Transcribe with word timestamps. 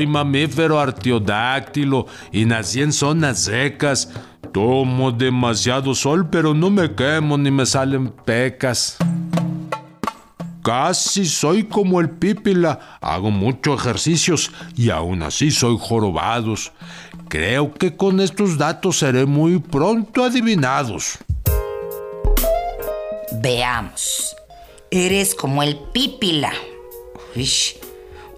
Soy 0.00 0.06
mamífero 0.06 0.80
artiodáctilo 0.80 2.06
y 2.32 2.46
nací 2.46 2.80
en 2.80 2.90
zonas 2.90 3.40
secas. 3.40 4.08
Tomo 4.50 5.12
demasiado 5.12 5.94
sol, 5.94 6.30
pero 6.30 6.54
no 6.54 6.70
me 6.70 6.94
quemo 6.94 7.36
ni 7.36 7.50
me 7.50 7.66
salen 7.66 8.08
pecas. 8.08 8.96
Casi 10.62 11.26
soy 11.26 11.64
como 11.64 12.00
el 12.00 12.08
pípila, 12.08 12.98
hago 13.02 13.30
muchos 13.30 13.78
ejercicios 13.78 14.50
y 14.74 14.88
aún 14.88 15.22
así 15.22 15.50
soy 15.50 15.76
jorobados. 15.78 16.72
Creo 17.28 17.74
que 17.74 17.94
con 17.94 18.20
estos 18.20 18.56
datos 18.56 19.00
seré 19.00 19.26
muy 19.26 19.58
pronto 19.58 20.24
adivinados. 20.24 21.18
Veamos. 23.42 24.34
Eres 24.90 25.34
como 25.34 25.62
el 25.62 25.76
pípila. 25.92 26.54
Uish, 27.36 27.76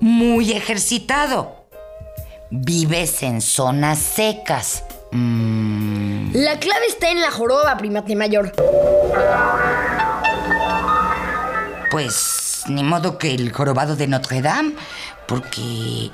muy 0.03 0.51
ejercitado. 0.51 1.62
Vives 2.55 3.23
en 3.23 3.41
zonas 3.41 3.99
secas. 3.99 4.85
Mm, 5.11 6.33
La 6.35 6.59
clave 6.59 6.85
está 6.87 7.09
en 7.11 7.23
la 7.23 7.31
joroba, 7.31 7.79
primate 7.79 8.15
mayor. 8.15 8.53
pues 11.91 12.65
ni 12.69 12.83
modo 12.85 13.17
que 13.19 13.35
el 13.35 13.53
jorobado 13.53 13.97
de 13.97 14.07
Notre 14.07 14.43
Dame, 14.43 14.75
porque... 15.27 16.11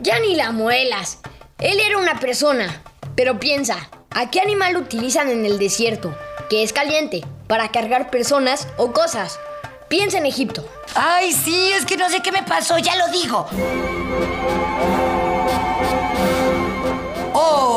Ya 0.00 0.18
ni 0.20 0.34
la 0.36 0.52
muelas. 0.52 1.18
Él 1.58 1.78
era 1.80 1.96
una 1.96 2.20
persona. 2.20 2.82
Pero 3.16 3.40
piensa, 3.40 3.88
¿a 4.10 4.30
qué 4.30 4.40
animal 4.40 4.76
utilizan 4.76 5.30
en 5.30 5.46
el 5.46 5.58
desierto, 5.58 6.14
que 6.50 6.62
es 6.62 6.74
caliente, 6.74 7.24
para 7.46 7.70
cargar 7.70 8.10
personas 8.10 8.68
o 8.76 8.92
cosas? 8.92 9.38
Piensa 9.88 10.18
en 10.18 10.26
Egipto. 10.26 10.68
Ay, 10.94 11.32
sí, 11.32 11.72
es 11.72 11.86
que 11.86 11.96
no 11.96 12.10
sé 12.10 12.20
qué 12.20 12.32
me 12.32 12.42
pasó, 12.42 12.76
ya 12.78 12.96
lo 12.96 13.08
digo. 13.08 13.46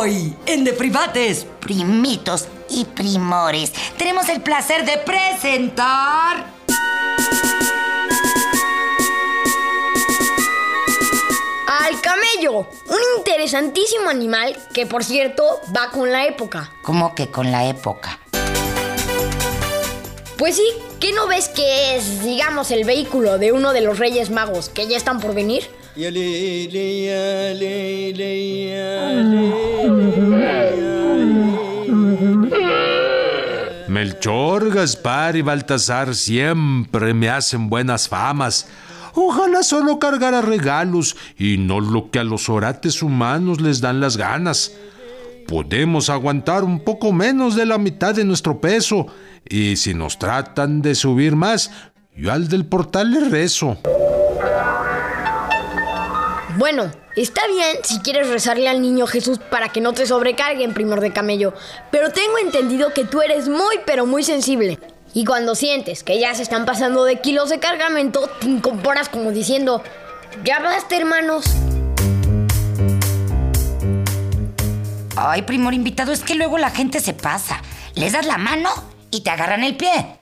Hoy, 0.03 0.35
en 0.47 0.63
De 0.63 0.73
Privates, 0.73 1.45
primitos 1.59 2.47
y 2.71 2.85
primores, 2.85 3.71
tenemos 3.99 4.29
el 4.29 4.41
placer 4.41 4.83
de 4.83 4.97
presentar... 4.97 6.43
Al 11.67 12.01
camello, 12.01 12.67
un 12.87 12.99
interesantísimo 13.19 14.09
animal 14.09 14.57
que 14.73 14.87
por 14.87 15.03
cierto 15.03 15.43
va 15.77 15.91
con 15.91 16.11
la 16.11 16.25
época. 16.25 16.71
¿Cómo 16.81 17.13
que 17.13 17.29
con 17.29 17.51
la 17.51 17.67
época? 17.67 18.17
Pues 20.35 20.55
sí, 20.55 20.65
¿qué 20.99 21.13
no 21.13 21.27
ves 21.27 21.47
que 21.47 21.95
es, 21.95 22.23
digamos, 22.23 22.71
el 22.71 22.85
vehículo 22.85 23.37
de 23.37 23.51
uno 23.51 23.71
de 23.71 23.81
los 23.81 23.99
Reyes 23.99 24.31
Magos 24.31 24.69
que 24.69 24.87
ya 24.87 24.97
están 24.97 25.19
por 25.19 25.35
venir? 25.35 25.69
Melchor, 33.89 34.73
Gaspar 34.73 35.35
y 35.35 35.41
Baltasar 35.41 36.15
siempre 36.15 37.13
me 37.13 37.29
hacen 37.29 37.69
buenas 37.69 38.07
famas. 38.07 38.69
Ojalá 39.15 39.63
solo 39.63 39.99
cargara 39.99 40.41
regalos 40.41 41.17
y 41.37 41.57
no 41.57 41.81
lo 41.81 42.09
que 42.09 42.19
a 42.19 42.23
los 42.23 42.47
orates 42.47 43.03
humanos 43.03 43.59
les 43.59 43.81
dan 43.81 43.99
las 43.99 44.15
ganas. 44.15 44.73
Podemos 45.45 46.09
aguantar 46.09 46.63
un 46.63 46.79
poco 46.79 47.11
menos 47.11 47.55
de 47.57 47.65
la 47.65 47.77
mitad 47.77 48.15
de 48.15 48.23
nuestro 48.23 48.61
peso 48.61 49.07
y 49.47 49.75
si 49.75 49.93
nos 49.93 50.17
tratan 50.17 50.81
de 50.81 50.95
subir 50.95 51.35
más, 51.35 51.69
yo 52.15 52.31
al 52.31 52.47
del 52.47 52.65
portal 52.65 53.11
le 53.11 53.29
rezo. 53.29 53.77
Bueno, 56.61 56.91
está 57.15 57.41
bien 57.47 57.77
si 57.81 58.01
quieres 58.01 58.29
rezarle 58.29 58.69
al 58.69 58.83
niño 58.83 59.07
Jesús 59.07 59.39
para 59.39 59.69
que 59.69 59.81
no 59.81 59.93
te 59.93 60.05
sobrecarguen, 60.05 60.75
primor 60.75 61.01
de 61.01 61.11
camello, 61.11 61.55
pero 61.89 62.11
tengo 62.11 62.37
entendido 62.37 62.93
que 62.93 63.03
tú 63.03 63.23
eres 63.23 63.49
muy 63.49 63.79
pero 63.83 64.05
muy 64.05 64.23
sensible. 64.23 64.77
Y 65.15 65.25
cuando 65.25 65.55
sientes 65.55 66.03
que 66.03 66.19
ya 66.19 66.35
se 66.35 66.43
están 66.43 66.65
pasando 66.65 67.03
de 67.03 67.19
kilos 67.19 67.49
de 67.49 67.57
cargamento, 67.57 68.29
te 68.39 68.45
incorporas 68.45 69.09
como 69.09 69.31
diciendo, 69.31 69.81
ya 70.43 70.59
basta 70.59 70.95
hermanos. 70.95 71.45
Ay, 75.15 75.41
primor 75.41 75.73
invitado, 75.73 76.11
es 76.11 76.21
que 76.21 76.35
luego 76.35 76.59
la 76.59 76.69
gente 76.69 76.99
se 76.99 77.15
pasa. 77.15 77.59
Les 77.95 78.13
das 78.13 78.27
la 78.27 78.37
mano 78.37 78.69
y 79.09 79.21
te 79.21 79.31
agarran 79.31 79.63
el 79.63 79.77
pie. 79.77 80.19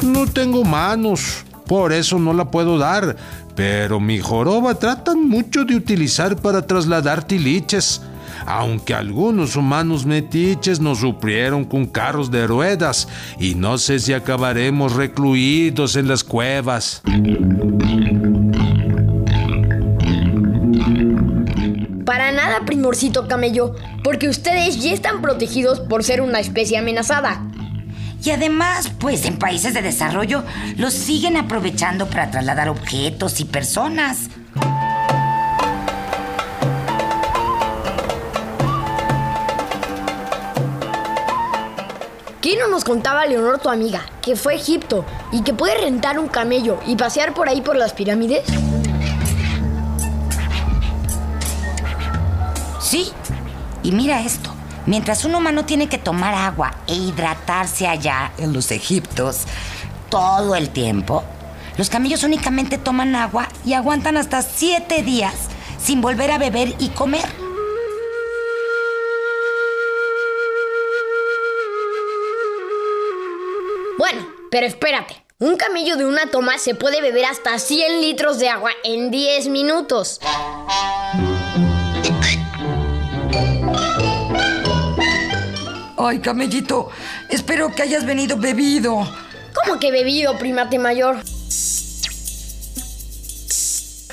No 0.00 0.26
tengo 0.26 0.64
manos, 0.64 1.44
por 1.66 1.92
eso 1.92 2.18
no 2.18 2.32
la 2.32 2.50
puedo 2.50 2.78
dar, 2.78 3.16
pero 3.54 4.00
mi 4.00 4.18
joroba 4.18 4.74
tratan 4.74 5.28
mucho 5.28 5.64
de 5.64 5.76
utilizar 5.76 6.36
para 6.36 6.66
trasladar 6.66 7.24
tiliches. 7.26 8.02
Aunque 8.46 8.94
algunos 8.94 9.56
humanos 9.56 10.04
metiches 10.04 10.80
nos 10.80 10.98
suplieron 10.98 11.64
con 11.64 11.86
carros 11.86 12.30
de 12.30 12.46
ruedas 12.46 13.08
y 13.38 13.54
no 13.54 13.78
sé 13.78 13.98
si 13.98 14.12
acabaremos 14.12 14.94
recluidos 14.94 15.96
en 15.96 16.08
las 16.08 16.24
cuevas. 16.24 17.02
Para 22.04 22.32
nada, 22.32 22.64
primorcito 22.66 23.26
camello, 23.28 23.74
porque 24.02 24.28
ustedes 24.28 24.82
ya 24.82 24.92
están 24.92 25.22
protegidos 25.22 25.80
por 25.80 26.04
ser 26.04 26.20
una 26.20 26.38
especie 26.38 26.76
amenazada. 26.76 27.42
Y 28.24 28.30
además, 28.30 28.90
pues 28.98 29.26
en 29.26 29.38
países 29.38 29.74
de 29.74 29.82
desarrollo 29.82 30.44
los 30.78 30.94
siguen 30.94 31.36
aprovechando 31.36 32.06
para 32.06 32.30
trasladar 32.30 32.70
objetos 32.70 33.38
y 33.40 33.44
personas. 33.44 34.30
¿Qué 42.40 42.56
no 42.56 42.68
nos 42.68 42.84
contaba 42.84 43.26
Leonor, 43.26 43.58
tu 43.58 43.68
amiga, 43.68 44.00
que 44.22 44.36
fue 44.36 44.54
a 44.54 44.56
Egipto 44.56 45.04
y 45.30 45.42
que 45.42 45.52
puede 45.52 45.76
rentar 45.76 46.18
un 46.18 46.28
camello 46.28 46.78
y 46.86 46.96
pasear 46.96 47.34
por 47.34 47.50
ahí 47.50 47.60
por 47.60 47.76
las 47.76 47.92
pirámides? 47.92 48.44
Sí. 52.80 53.12
Y 53.82 53.92
mira 53.92 54.22
esto. 54.22 54.53
Mientras 54.86 55.24
un 55.24 55.34
humano 55.34 55.64
tiene 55.64 55.88
que 55.88 55.98
tomar 55.98 56.34
agua 56.34 56.74
e 56.86 56.94
hidratarse 56.94 57.86
allá 57.86 58.32
en 58.36 58.52
los 58.52 58.70
Egiptos 58.70 59.44
todo 60.10 60.54
el 60.54 60.68
tiempo, 60.70 61.24
los 61.78 61.88
camellos 61.88 62.22
únicamente 62.22 62.76
toman 62.76 63.16
agua 63.16 63.48
y 63.64 63.72
aguantan 63.72 64.16
hasta 64.16 64.42
siete 64.42 65.02
días 65.02 65.34
sin 65.82 66.00
volver 66.00 66.30
a 66.30 66.38
beber 66.38 66.74
y 66.78 66.88
comer. 66.90 67.24
Bueno, 73.98 74.26
pero 74.50 74.66
espérate. 74.66 75.24
Un 75.38 75.56
camello 75.56 75.96
de 75.96 76.06
una 76.06 76.30
toma 76.30 76.58
se 76.58 76.74
puede 76.74 77.00
beber 77.00 77.24
hasta 77.24 77.58
100 77.58 78.00
litros 78.00 78.38
de 78.38 78.48
agua 78.48 78.70
en 78.84 79.10
10 79.10 79.48
minutos. 79.48 80.20
Ay, 86.06 86.18
camellito, 86.18 86.90
espero 87.30 87.74
que 87.74 87.80
hayas 87.80 88.04
venido 88.04 88.36
bebido. 88.36 89.08
¿Cómo 89.54 89.80
que 89.80 89.90
bebido, 89.90 90.36
primate 90.36 90.78
mayor? 90.78 91.16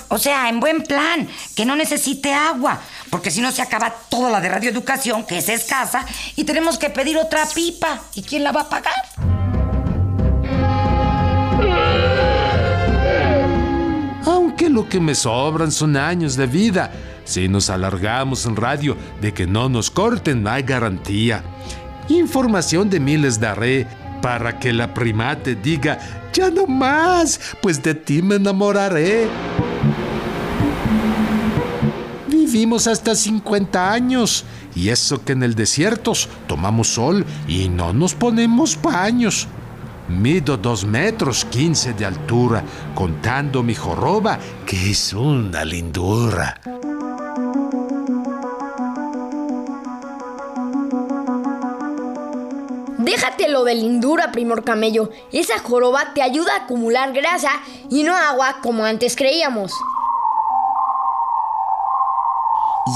O 0.08 0.18
sea, 0.18 0.48
en 0.48 0.62
buen 0.62 0.84
plan, 0.84 1.28
que 1.54 1.66
no 1.66 1.76
necesite 1.76 2.34
agua, 2.34 2.80
porque 3.10 3.30
si 3.30 3.42
no 3.42 3.52
se 3.52 3.62
acaba 3.62 3.94
toda 4.10 4.30
la 4.30 4.40
de 4.40 4.48
radioeducación, 4.48 5.26
que 5.26 5.40
es 5.40 5.50
escasa, 5.50 6.06
y 6.38 6.46
tenemos 6.46 6.78
que 6.78 6.90
pedir 6.90 7.18
otra 7.18 7.46
pipa. 7.46 8.00
¿Y 8.16 8.22
quién 8.22 8.46
la 8.46 8.54
va 8.54 8.62
a 8.62 8.70
pagar? 8.70 8.94
Aunque 14.26 14.70
lo 14.70 14.88
que 14.88 15.02
me 15.02 15.14
sobran 15.14 15.74
son 15.74 15.98
años 15.98 16.38
de 16.38 16.46
vida. 16.46 16.92
Si 17.24 17.48
nos 17.48 17.70
alargamos 17.70 18.46
en 18.46 18.56
radio 18.56 18.98
de 19.22 19.34
que 19.34 19.46
no 19.46 19.70
nos 19.70 19.92
corten, 19.92 20.44
no 20.44 20.50
hay 20.50 20.64
garantía. 20.64 21.44
Información 22.10 22.90
de 22.90 23.00
mí 23.00 23.18
les 23.18 23.40
daré 23.40 23.88
para 24.22 24.60
que 24.60 24.72
la 24.72 24.94
primate 24.94 25.56
diga, 25.56 26.00
ya 26.34 26.50
no 26.50 26.68
más, 26.68 27.40
pues 27.62 27.82
de 27.82 27.96
ti 27.96 28.22
me 28.22 28.36
enamoraré. 28.36 29.28
Vivimos 32.28 32.88
hasta 32.88 33.16
50 33.16 33.92
años 33.92 34.46
y 34.76 34.90
eso 34.90 35.24
que 35.24 35.34
en 35.34 35.44
el 35.44 35.56
desierto 35.56 36.14
tomamos 36.48 36.90
sol 36.90 37.26
y 37.48 37.70
no 37.70 37.94
nos 37.94 38.14
ponemos 38.14 38.76
paños. 38.76 39.48
Mido 40.10 40.58
dos 40.58 40.86
metros 40.86 41.46
quince 41.46 41.94
de 41.94 42.06
altura, 42.06 42.64
contando 42.94 43.64
mi 43.64 43.74
joroba, 43.74 44.38
que 44.66 44.92
es 44.92 45.14
una 45.14 45.64
lindura. 45.64 46.60
Lo 53.50 53.64
de 53.64 53.76
lindura, 53.76 54.32
primor 54.32 54.64
camello. 54.64 55.10
Esa 55.34 55.60
joroba 55.60 56.14
te 56.14 56.22
ayuda 56.22 56.54
a 56.54 56.64
acumular 56.64 57.12
grasa 57.12 57.50
y 57.90 58.04
no 58.04 58.16
agua 58.16 58.58
como 58.62 58.86
antes 58.86 59.16
creíamos. 59.16 59.74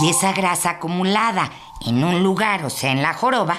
Y 0.02 0.10
esa 0.10 0.32
grasa 0.34 0.72
acumulada 0.72 1.52
en 1.86 2.04
un 2.04 2.24
lugar, 2.24 2.64
o 2.64 2.70
sea, 2.70 2.92
en 2.92 3.02
la 3.02 3.14
joroba, 3.14 3.58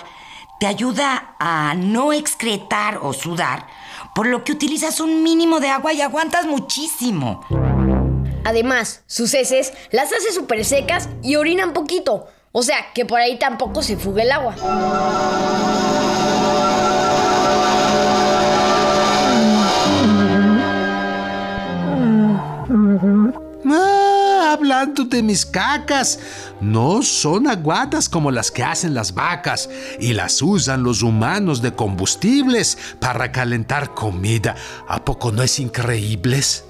te 0.59 0.67
ayuda 0.67 1.35
a 1.39 1.75
no 1.75 2.13
excretar 2.13 3.01
o 3.03 3.13
sudar, 3.13 3.67
por 4.15 4.27
lo 4.27 4.43
que 4.45 4.53
utilizas 4.53 5.01
un 5.01 5.23
mínimo 5.23 5.61
de 5.61 5.69
agua 5.69 5.93
y 5.93 6.01
aguantas 6.01 6.47
muchísimo. 6.47 7.45
Además, 8.45 9.03
sus 9.07 9.35
heces 9.35 9.75
las 9.91 10.13
hace 10.13 10.33
súper 10.33 10.65
secas 10.65 11.09
y 11.23 11.37
orinan 11.37 11.73
poquito. 11.73 12.29
O 12.53 12.63
sea, 12.63 12.93
que 12.95 13.05
por 13.05 13.21
ahí 13.21 13.39
tampoco 13.39 13.83
se 13.83 13.97
fuga 13.97 14.23
el 14.23 14.33
agua. 14.33 14.55
Hablando 24.87 25.17
de 25.17 25.23
mis 25.25 25.45
cacas, 25.45 26.21
no 26.61 27.03
son 27.03 27.49
aguadas 27.49 28.09
como 28.09 28.31
las 28.31 28.53
que 28.53 28.63
hacen 28.63 28.95
las 28.95 29.15
vacas 29.15 29.69
y 29.99 30.13
las 30.13 30.41
usan 30.41 30.85
los 30.85 31.03
humanos 31.03 31.61
de 31.61 31.73
combustibles 31.73 32.79
para 33.01 33.33
calentar 33.33 33.95
comida. 33.95 34.55
¿A 34.87 35.05
poco 35.05 35.33
no 35.33 35.43
es 35.43 35.59
increíbles? 35.59 36.65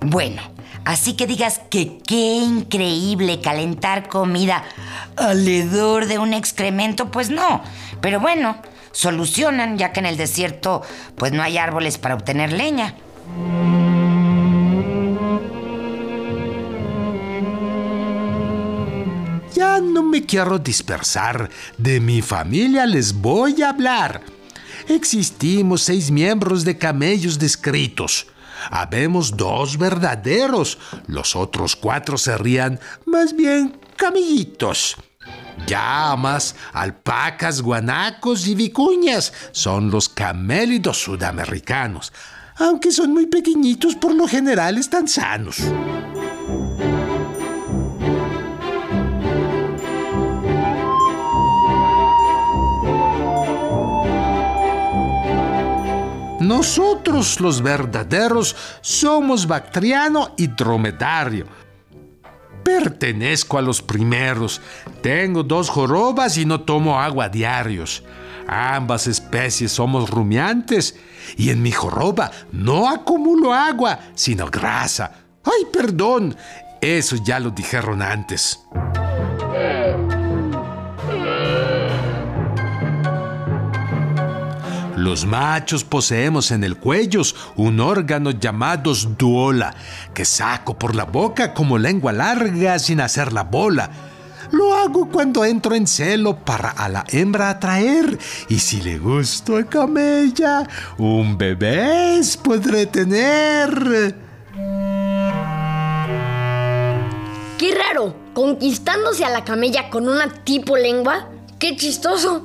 Bueno, 0.00 0.42
así 0.84 1.14
que 1.14 1.28
digas 1.28 1.60
que 1.70 1.98
qué 2.04 2.38
increíble 2.38 3.40
calentar 3.40 4.08
comida 4.08 4.64
alrededor 5.14 6.06
de 6.06 6.18
un 6.18 6.34
excremento, 6.34 7.12
pues 7.12 7.30
no. 7.30 7.62
Pero 8.00 8.18
bueno, 8.18 8.56
solucionan 8.90 9.78
ya 9.78 9.92
que 9.92 10.00
en 10.00 10.06
el 10.06 10.16
desierto 10.16 10.82
pues 11.14 11.30
no 11.30 11.40
hay 11.40 11.56
árboles 11.56 11.98
para 11.98 12.16
obtener 12.16 12.52
leña. 12.52 12.96
Ya 19.54 19.80
no 19.80 20.02
me 20.02 20.24
quiero 20.24 20.58
dispersar. 20.58 21.50
De 21.78 22.00
mi 22.00 22.22
familia 22.22 22.86
les 22.86 23.12
voy 23.12 23.62
a 23.62 23.70
hablar. 23.70 24.22
Existimos 24.88 25.82
seis 25.82 26.10
miembros 26.10 26.64
de 26.64 26.76
camellos 26.78 27.38
descritos. 27.38 28.26
Habemos 28.70 29.36
dos 29.36 29.78
verdaderos. 29.78 30.78
Los 31.06 31.36
otros 31.36 31.76
cuatro 31.76 32.18
serían 32.18 32.80
más 33.04 33.34
bien 33.36 33.78
camellitos. 33.96 34.96
Llamas, 35.66 36.54
alpacas, 36.72 37.60
guanacos 37.62 38.46
y 38.46 38.54
vicuñas 38.54 39.32
son 39.52 39.90
los 39.90 40.08
camélidos 40.08 40.98
sudamericanos, 40.98 42.12
aunque 42.56 42.90
son 42.90 43.12
muy 43.12 43.26
pequeñitos, 43.26 43.94
por 43.94 44.14
lo 44.14 44.26
general 44.26 44.78
están 44.78 45.08
sanos. 45.08 45.58
Nosotros 56.42 57.40
los 57.40 57.62
verdaderos 57.62 58.56
somos 58.80 59.46
bactriano 59.46 60.34
y 60.36 60.48
dromedario. 60.48 61.46
Pertenezco 62.64 63.58
a 63.58 63.62
los 63.62 63.82
primeros. 63.82 64.60
Tengo 65.02 65.42
dos 65.42 65.68
jorobas 65.68 66.36
y 66.38 66.44
no 66.44 66.60
tomo 66.60 67.00
agua 67.00 67.28
diarios. 67.28 68.02
Ambas 68.46 69.06
especies 69.06 69.72
somos 69.72 70.10
rumiantes 70.10 70.96
y 71.36 71.50
en 71.50 71.62
mi 71.62 71.72
joroba 71.72 72.30
no 72.52 72.88
acumulo 72.88 73.52
agua, 73.52 73.98
sino 74.14 74.46
grasa. 74.46 75.12
Ay, 75.44 75.66
perdón, 75.72 76.36
eso 76.80 77.16
ya 77.24 77.38
lo 77.38 77.50
dijeron 77.50 78.02
antes. 78.02 78.60
Los 85.02 85.26
machos 85.26 85.82
poseemos 85.82 86.52
en 86.52 86.62
el 86.62 86.76
cuello 86.76 87.22
un 87.56 87.80
órgano 87.80 88.30
llamado 88.30 88.94
duola, 89.18 89.74
que 90.14 90.24
saco 90.24 90.78
por 90.78 90.94
la 90.94 91.02
boca 91.02 91.54
como 91.54 91.76
lengua 91.76 92.12
larga 92.12 92.78
sin 92.78 93.00
hacer 93.00 93.32
la 93.32 93.42
bola. 93.42 93.90
Lo 94.52 94.76
hago 94.76 95.08
cuando 95.10 95.44
entro 95.44 95.74
en 95.74 95.88
celo 95.88 96.36
para 96.36 96.70
a 96.70 96.88
la 96.88 97.04
hembra 97.08 97.50
atraer. 97.50 98.16
Y 98.48 98.60
si 98.60 98.80
le 98.80 98.98
gusto 98.98 99.56
a 99.56 99.64
camella, 99.64 100.68
un 100.98 101.36
bebé 101.36 102.20
podré 102.40 102.86
tener. 102.86 104.14
¡Qué 107.58 107.74
raro! 107.74 108.14
¿Conquistándose 108.34 109.24
a 109.24 109.30
la 109.30 109.42
camella 109.42 109.90
con 109.90 110.08
una 110.08 110.32
tipo 110.44 110.76
lengua? 110.76 111.28
¡Qué 111.58 111.74
chistoso! 111.74 112.44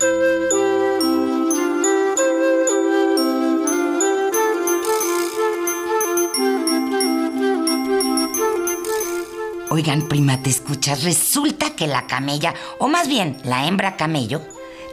Oigan, 9.69 10.07
prima, 10.07 10.41
¿te 10.41 10.49
escuchas? 10.49 11.03
Resulta 11.03 11.75
que 11.75 11.87
la 11.87 12.07
camella, 12.07 12.53
o 12.79 12.87
más 12.87 13.09
bien 13.09 13.37
la 13.43 13.67
hembra 13.67 13.97
camello, 13.97 14.41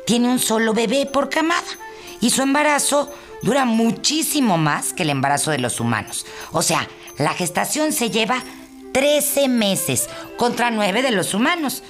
tiene 0.04 0.28
un 0.28 0.40
solo 0.40 0.74
bebé 0.74 1.06
por 1.06 1.28
camada. 1.30 1.62
Y 2.20 2.30
su 2.30 2.42
embarazo 2.42 3.12
dura 3.42 3.66
muchísimo 3.66 4.58
más 4.58 4.92
que 4.92 5.04
el 5.04 5.10
embarazo 5.10 5.52
de 5.52 5.60
los 5.60 5.78
humanos. 5.78 6.26
O 6.50 6.60
sea, 6.60 6.88
la 7.18 7.34
gestación 7.34 7.92
se 7.92 8.10
lleva 8.10 8.42
13 8.92 9.46
meses 9.46 10.08
contra 10.36 10.72
9 10.72 11.02
de 11.02 11.12
los 11.12 11.34
humanos. 11.34 11.84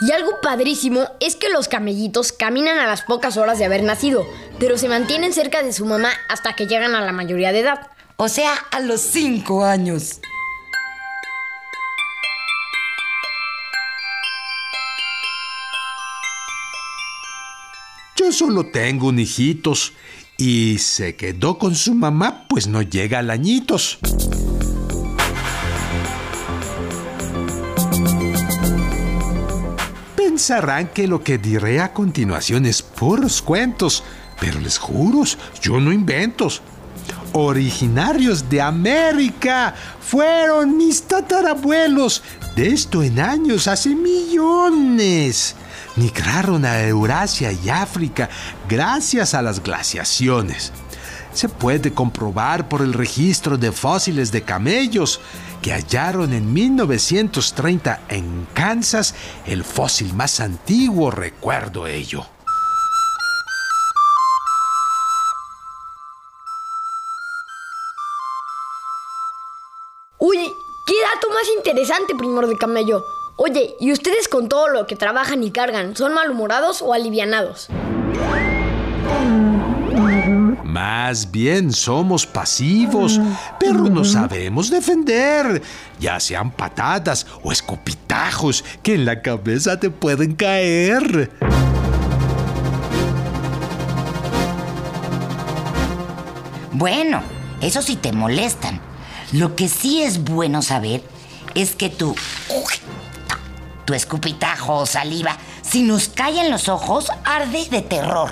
Y 0.00 0.10
algo 0.10 0.40
padrísimo 0.42 1.06
es 1.20 1.36
que 1.36 1.48
los 1.48 1.68
camellitos 1.68 2.32
caminan 2.32 2.80
a 2.80 2.88
las 2.88 3.02
pocas 3.02 3.36
horas 3.36 3.60
de 3.60 3.66
haber 3.66 3.84
nacido, 3.84 4.26
pero 4.58 4.78
se 4.78 4.88
mantienen 4.88 5.32
cerca 5.32 5.62
de 5.62 5.72
su 5.72 5.86
mamá 5.86 6.10
hasta 6.28 6.54
que 6.54 6.66
llegan 6.66 6.96
a 6.96 7.02
la 7.02 7.12
mayoría 7.12 7.52
de 7.52 7.60
edad. 7.60 7.88
O 8.20 8.28
sea, 8.28 8.52
a 8.72 8.80
los 8.80 9.00
5 9.00 9.64
años. 9.64 10.18
Yo 18.16 18.32
solo 18.32 18.66
tengo 18.72 19.06
un 19.06 19.20
hijitos 19.20 19.92
y 20.36 20.78
se 20.78 21.14
quedó 21.14 21.58
con 21.58 21.76
su 21.76 21.94
mamá, 21.94 22.48
pues 22.48 22.66
no 22.66 22.82
llega 22.82 23.20
al 23.20 23.30
añitos. 23.30 24.00
Pensarán 30.16 30.88
que 30.88 31.06
lo 31.06 31.22
que 31.22 31.38
diré 31.38 31.80
a 31.80 31.92
continuación 31.92 32.66
es 32.66 32.82
puros 32.82 33.40
cuentos, 33.40 34.02
pero 34.40 34.58
les 34.58 34.76
juro, 34.76 35.22
yo 35.62 35.78
no 35.78 35.92
invento. 35.92 36.48
Originarios 37.40 38.50
de 38.50 38.60
América 38.60 39.72
fueron 40.00 40.76
mis 40.76 41.02
tatarabuelos, 41.02 42.20
de 42.56 42.70
esto 42.70 43.00
en 43.00 43.20
años, 43.20 43.68
hace 43.68 43.94
millones. 43.94 45.54
Migraron 45.94 46.64
a 46.64 46.82
Eurasia 46.82 47.52
y 47.52 47.68
África 47.68 48.28
gracias 48.68 49.34
a 49.34 49.42
las 49.42 49.62
glaciaciones. 49.62 50.72
Se 51.32 51.48
puede 51.48 51.94
comprobar 51.94 52.68
por 52.68 52.82
el 52.82 52.92
registro 52.92 53.56
de 53.56 53.70
fósiles 53.70 54.32
de 54.32 54.42
camellos 54.42 55.20
que 55.62 55.72
hallaron 55.72 56.32
en 56.32 56.52
1930 56.52 58.00
en 58.08 58.48
Kansas 58.52 59.14
el 59.46 59.62
fósil 59.62 60.12
más 60.12 60.40
antiguo, 60.40 61.12
recuerdo 61.12 61.86
ello. 61.86 62.37
Interesante, 71.78 72.16
primor 72.16 72.48
de 72.48 72.56
camello. 72.56 73.06
Oye, 73.36 73.76
¿y 73.78 73.92
ustedes 73.92 74.26
con 74.26 74.48
todo 74.48 74.66
lo 74.66 74.88
que 74.88 74.96
trabajan 74.96 75.44
y 75.44 75.52
cargan, 75.52 75.94
son 75.94 76.12
malhumorados 76.12 76.82
o 76.82 76.92
alivianados? 76.92 77.68
Más 80.64 81.30
bien 81.30 81.72
somos 81.72 82.26
pasivos, 82.26 83.20
pero 83.60 83.84
nos 83.84 84.12
sabemos 84.12 84.70
defender, 84.70 85.62
ya 86.00 86.18
sean 86.18 86.50
patadas 86.50 87.28
o 87.44 87.52
escopitajos 87.52 88.64
que 88.82 88.94
en 88.94 89.04
la 89.04 89.22
cabeza 89.22 89.78
te 89.78 89.90
pueden 89.90 90.34
caer. 90.34 91.30
Bueno, 96.72 97.22
eso 97.60 97.82
sí 97.82 97.94
te 97.94 98.12
molestan. 98.12 98.80
Lo 99.30 99.54
que 99.54 99.68
sí 99.68 100.02
es 100.02 100.24
bueno 100.24 100.60
saber 100.60 101.02
es 101.58 101.74
que 101.74 101.90
tu. 101.90 102.14
tu 103.84 103.94
escupitajo 103.94 104.76
o 104.76 104.86
saliva, 104.86 105.36
si 105.62 105.82
nos 105.82 106.08
cae 106.08 106.40
en 106.40 106.50
los 106.50 106.68
ojos, 106.68 107.10
arde 107.24 107.66
de 107.70 107.82
terror. 107.82 108.30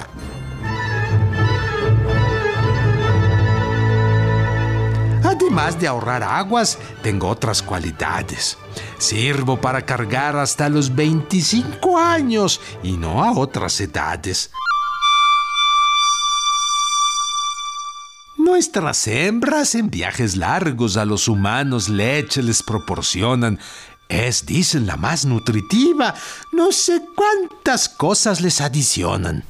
Además 5.24 5.80
de 5.80 5.88
ahorrar 5.88 6.22
aguas, 6.22 6.78
tengo 7.02 7.28
otras 7.28 7.62
cualidades. 7.62 8.58
Sirvo 8.98 9.60
para 9.60 9.84
cargar 9.84 10.36
hasta 10.36 10.68
los 10.68 10.94
25 10.94 11.98
años 11.98 12.60
y 12.82 12.92
no 12.92 13.24
a 13.24 13.32
otras 13.32 13.80
edades. 13.80 14.50
Nuestras 18.56 19.06
hembras 19.06 19.74
en 19.74 19.90
viajes 19.90 20.34
largos 20.34 20.96
a 20.96 21.04
los 21.04 21.28
humanos 21.28 21.90
leche 21.90 22.42
les 22.42 22.62
proporcionan. 22.62 23.58
Es, 24.08 24.46
dicen, 24.46 24.86
la 24.86 24.96
más 24.96 25.26
nutritiva. 25.26 26.14
No 26.54 26.72
sé 26.72 27.02
cuántas 27.14 27.90
cosas 27.90 28.40
les 28.40 28.62
adicionan. 28.62 29.44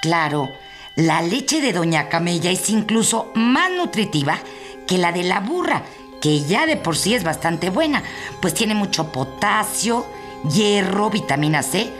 Claro, 0.00 0.52
la 0.94 1.22
leche 1.22 1.60
de 1.60 1.72
Doña 1.72 2.08
Camella 2.08 2.52
es 2.52 2.70
incluso 2.70 3.32
más 3.34 3.68
nutritiva 3.72 4.38
que 4.86 4.98
la 4.98 5.12
de 5.12 5.22
la 5.22 5.40
burra, 5.40 5.82
que 6.20 6.40
ya 6.40 6.66
de 6.66 6.76
por 6.76 6.96
sí 6.96 7.14
es 7.14 7.24
bastante 7.24 7.70
buena, 7.70 8.02
pues 8.40 8.54
tiene 8.54 8.74
mucho 8.74 9.12
potasio, 9.12 10.06
hierro, 10.50 11.10
vitamina 11.10 11.62
C, 11.62 11.92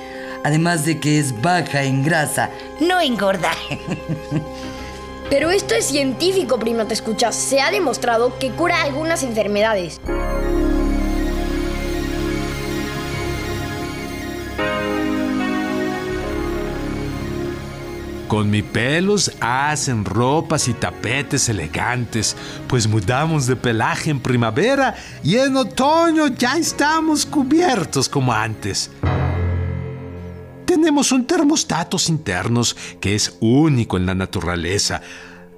además 0.45 0.85
de 0.85 1.01
que 1.01 1.19
es 1.19 1.41
baja 1.41 1.83
en 1.83 2.03
grasa, 2.03 2.51
no 2.81 3.01
engorda. 3.01 3.53
Pero 5.31 5.51
esto 5.51 5.75
es 5.75 5.87
científico, 5.87 6.59
primo, 6.59 6.87
te 6.87 6.95
escuchas. 6.95 7.35
Se 7.35 7.61
ha 7.61 7.73
demostrado 7.73 8.39
que 8.39 8.51
cura 8.51 8.83
algunas 8.83 9.25
enfermedades. 9.25 10.01
Con 18.29 18.51
mi 18.51 18.63
pelos 18.63 19.31
hacen 19.41 20.05
ropas 20.05 20.67
y 20.67 20.75
tapetes 20.75 21.49
elegantes, 21.49 22.37
pues 22.67 22.89
mudamos 22.89 23.47
de 23.47 23.55
pelaje 23.55 24.11
en 24.11 24.19
primavera 24.19 24.97
y 25.23 25.37
en 25.37 25.57
otoño 25.57 26.27
ya 26.29 26.57
estamos 26.57 27.25
cubiertos 27.25 28.09
como 28.09 28.33
antes. 28.33 28.91
Tenemos 30.65 31.13
un 31.13 31.25
termostatos 31.25 32.09
internos 32.09 32.77
que 33.01 33.15
es 33.15 33.37
único 33.41 33.97
en 33.97 34.07
la 34.07 34.15
naturaleza. 34.17 35.01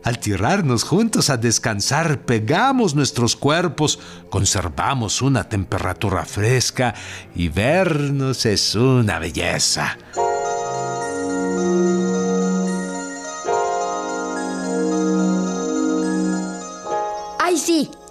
Al 0.04 0.18
tirarnos 0.18 0.84
juntos 0.84 1.30
a 1.30 1.38
descansar, 1.38 2.20
pegamos 2.20 2.94
nuestros 2.94 3.34
cuerpos, 3.34 3.98
conservamos 4.28 5.22
una 5.22 5.48
temperatura 5.48 6.26
fresca 6.26 6.94
y 7.34 7.48
vernos 7.48 8.44
es 8.44 8.74
una 8.74 9.18
belleza. 9.18 9.96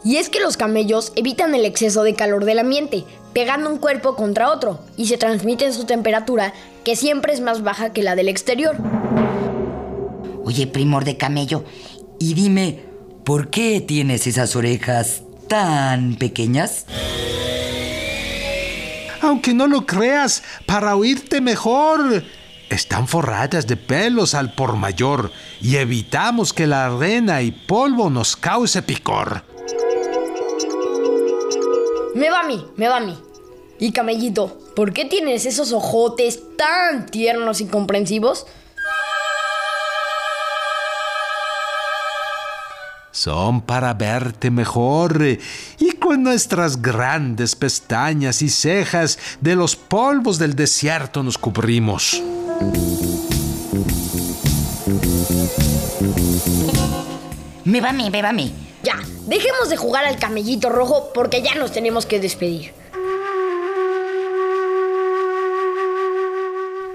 Y 0.08 0.16
es 0.16 0.30
que 0.30 0.40
los 0.40 0.56
camellos 0.56 1.12
evitan 1.18 1.54
el 1.54 1.66
exceso 1.66 2.02
de 2.02 2.16
calor 2.16 2.46
del 2.46 2.60
ambiente, 2.60 3.04
pegando 3.34 3.70
un 3.70 3.78
cuerpo 3.78 4.16
contra 4.16 4.50
otro, 4.50 4.80
y 4.96 5.08
se 5.08 5.18
transmiten 5.18 5.74
su 5.74 5.84
temperatura, 5.84 6.54
que 6.86 6.96
siempre 6.96 7.34
es 7.34 7.42
más 7.42 7.62
baja 7.62 7.92
que 7.92 8.04
la 8.04 8.16
del 8.16 8.30
exterior. 8.30 8.78
Oye, 10.46 10.66
primor 10.66 11.04
de 11.04 11.18
camello, 11.18 11.66
y 12.22 12.36
dime, 12.36 12.86
¿por 13.26 13.50
qué 13.50 13.82
tienes 13.82 14.28
esas 14.28 14.56
orejas 14.56 15.24
tan 15.50 16.16
pequeñas? 16.16 16.86
Aunque 19.20 19.54
no 19.54 19.68
lo 19.68 19.86
creas, 19.86 20.42
para 20.66 20.96
oírte 20.96 21.42
mejor. 21.42 22.24
Están 22.70 23.10
forradas 23.10 23.68
de 23.68 23.76
pelos 23.76 24.36
al 24.36 24.54
por 24.54 24.78
mayor 24.78 25.34
y 25.60 25.76
evitamos 25.76 26.54
que 26.54 26.66
la 26.66 26.86
arena 26.86 27.42
y 27.42 27.52
polvo 27.52 28.10
nos 28.10 28.38
cause 28.38 28.82
picor. 28.84 29.57
Me 32.18 32.32
va 32.32 32.40
a 32.40 32.48
mí, 32.48 32.66
me 32.78 32.88
va 32.88 32.98
a 32.98 33.00
mí. 33.00 33.16
Y 33.78 33.92
camellito, 33.92 34.58
¿por 34.76 34.92
qué 34.92 35.06
tienes 35.06 35.46
esos 35.46 35.72
ojotes 35.72 36.42
tan 36.58 37.06
tiernos 37.06 37.62
y 37.62 37.68
comprensivos? 37.68 38.48
Son 43.12 43.62
para 43.62 43.94
verte 43.94 44.50
mejor 44.50 45.22
y 45.78 45.92
con 46.00 46.24
nuestras 46.24 46.82
grandes 46.82 47.56
pestañas 47.56 48.42
y 48.42 48.50
cejas 48.50 49.20
de 49.40 49.56
los 49.56 49.76
polvos 49.76 50.40
del 50.40 50.56
desierto 50.56 51.22
nos 51.22 51.38
cubrimos. 51.38 52.20
Me 57.64 57.80
va 57.80 57.90
a 57.90 57.94
mí, 57.94 58.10
me 58.10 58.22
va 58.24 58.30
a 58.30 58.34
mí. 58.34 58.67
Ya, 58.88 59.02
dejemos 59.26 59.68
de 59.68 59.76
jugar 59.76 60.06
al 60.06 60.18
camellito 60.18 60.70
rojo 60.70 61.12
porque 61.14 61.42
ya 61.42 61.56
nos 61.56 61.74
tenemos 61.74 62.06
que 62.06 62.22
despedir. 62.22 62.72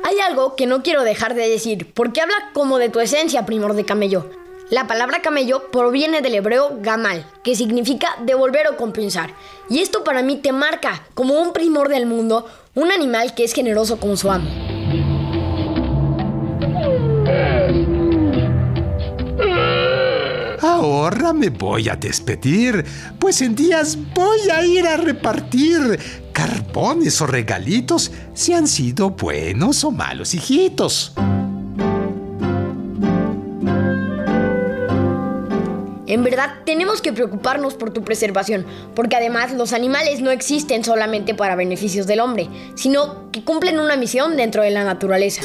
Hay 0.02 0.18
algo 0.20 0.56
que 0.56 0.64
no 0.64 0.82
quiero 0.82 1.04
dejar 1.04 1.34
de 1.34 1.50
decir, 1.50 1.92
porque 1.92 2.22
habla 2.22 2.48
como 2.54 2.78
de 2.78 2.88
tu 2.88 2.98
esencia, 2.98 3.44
primor 3.44 3.74
de 3.74 3.84
camello. 3.84 4.30
La 4.70 4.86
palabra 4.86 5.20
camello 5.20 5.70
proviene 5.70 6.22
del 6.22 6.36
hebreo 6.36 6.78
gamal, 6.80 7.30
que 7.44 7.56
significa 7.56 8.08
devolver 8.22 8.68
o 8.68 8.78
compensar. 8.78 9.34
Y 9.68 9.80
esto 9.80 10.02
para 10.02 10.22
mí 10.22 10.36
te 10.36 10.52
marca 10.52 11.06
como 11.12 11.42
un 11.42 11.52
primor 11.52 11.90
del 11.90 12.06
mundo, 12.06 12.46
un 12.74 12.90
animal 12.90 13.34
que 13.34 13.44
es 13.44 13.52
generoso 13.52 14.00
con 14.00 14.16
su 14.16 14.30
amo. 14.30 14.48
Ahora 20.82 21.32
me 21.32 21.48
voy 21.48 21.88
a 21.88 21.94
despedir, 21.94 22.84
pues 23.20 23.40
en 23.40 23.54
días 23.54 23.96
voy 24.14 24.50
a 24.50 24.66
ir 24.66 24.84
a 24.84 24.96
repartir 24.96 25.96
carbones 26.32 27.20
o 27.20 27.28
regalitos 27.28 28.10
si 28.34 28.52
han 28.52 28.66
sido 28.66 29.10
buenos 29.10 29.84
o 29.84 29.92
malos 29.92 30.34
hijitos. 30.34 31.12
En 36.08 36.24
verdad, 36.24 36.50
tenemos 36.66 37.00
que 37.00 37.12
preocuparnos 37.12 37.74
por 37.74 37.92
tu 37.92 38.02
preservación, 38.02 38.66
porque 38.96 39.14
además 39.14 39.52
los 39.52 39.72
animales 39.72 40.20
no 40.20 40.32
existen 40.32 40.82
solamente 40.82 41.32
para 41.32 41.54
beneficios 41.54 42.08
del 42.08 42.18
hombre, 42.18 42.48
sino 42.74 43.30
que 43.30 43.44
cumplen 43.44 43.78
una 43.78 43.96
misión 43.96 44.36
dentro 44.36 44.64
de 44.64 44.72
la 44.72 44.82
naturaleza. 44.82 45.42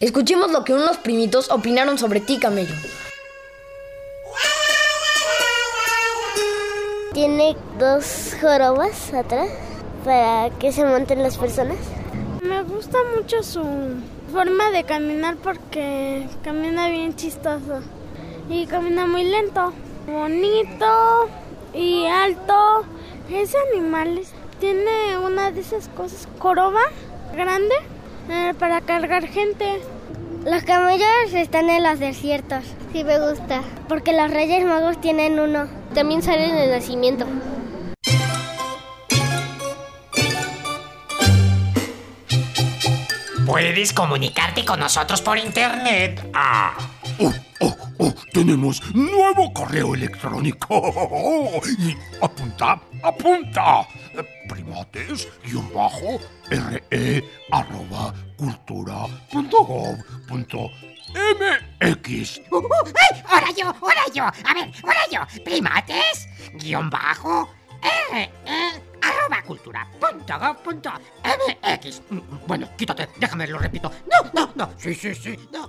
Escuchemos 0.00 0.50
lo 0.50 0.64
que 0.64 0.72
unos 0.72 0.96
primitos 0.96 1.50
opinaron 1.50 1.98
sobre 1.98 2.20
ti, 2.20 2.38
camello. 2.38 2.74
Tiene 7.12 7.54
dos 7.78 8.34
jorobas 8.40 9.12
atrás 9.12 9.50
para 10.02 10.48
que 10.58 10.72
se 10.72 10.86
monten 10.86 11.22
las 11.22 11.36
personas. 11.36 11.76
Me 12.40 12.62
gusta 12.62 12.96
mucho 13.14 13.42
su 13.42 13.62
forma 14.32 14.70
de 14.70 14.84
caminar 14.84 15.36
porque 15.36 16.26
camina 16.42 16.88
bien 16.88 17.14
chistoso 17.14 17.82
y 18.48 18.64
camina 18.64 19.06
muy 19.06 19.24
lento, 19.24 19.74
bonito 20.06 21.28
y 21.74 22.06
alto. 22.06 22.86
Ese 23.30 23.58
animal 23.74 24.22
tiene 24.60 25.18
una 25.18 25.50
de 25.50 25.60
esas 25.60 25.88
cosas, 25.88 26.26
coroba 26.38 26.80
grande, 27.34 27.74
eh, 28.30 28.54
para 28.58 28.80
cargar 28.80 29.26
gente. 29.26 29.80
Los 30.44 30.62
camellos 30.64 31.34
están 31.34 31.68
en 31.68 31.82
los 31.82 31.98
desiertos. 31.98 32.64
Sí 32.92 33.04
me 33.04 33.18
gusta. 33.18 33.62
Porque 33.88 34.12
los 34.12 34.30
reyes 34.30 34.64
magos 34.64 35.00
tienen 35.00 35.38
uno. 35.38 35.68
También 35.94 36.22
salen 36.22 36.50
en 36.50 36.56
el 36.56 36.70
nacimiento. 36.70 37.26
Puedes 43.46 43.92
comunicarte 43.92 44.64
con 44.64 44.80
nosotros 44.80 45.20
por 45.20 45.36
internet. 45.36 46.24
Ah. 46.32 46.76
Oh, 47.18 47.32
oh, 47.60 47.76
oh, 47.98 48.14
tenemos 48.32 48.80
nuevo 48.94 49.52
correo 49.52 49.94
electrónico. 49.94 51.60
Y 51.78 51.96
apunta, 52.22 52.80
apunta. 53.02 53.86
Primates, 54.70 55.26
guion 55.42 55.66
bajo, 55.74 56.20
re, 56.48 57.24
arroba, 57.50 58.14
cultura, 58.36 59.06
punto 59.28 59.64
gov, 59.64 59.98
punto 60.28 60.70
MX. 61.10 62.40
Uh, 62.52 62.62
¡Ay! 62.86 63.22
¡Ahora 63.28 63.50
yo! 63.50 63.66
¡Ahora 63.66 64.02
yo! 64.14 64.22
A 64.22 64.54
ver, 64.54 64.70
ahora 64.84 65.00
yo. 65.10 65.42
Primates, 65.42 66.28
guion 66.54 66.88
bajo, 66.88 67.50
re, 68.12 68.30
arroba 69.02 69.42
cultura, 69.42 69.88
punto 69.98 70.38
gov, 70.38 70.62
punto 70.62 70.92
MX. 71.24 72.02
Bueno, 72.46 72.68
quítate, 72.76 73.08
déjame, 73.16 73.48
lo 73.48 73.58
repito. 73.58 73.90
No, 74.08 74.30
no, 74.32 74.52
no. 74.54 74.70
Sí, 74.78 74.94
sí, 74.94 75.16
sí, 75.16 75.36
no. 75.52 75.68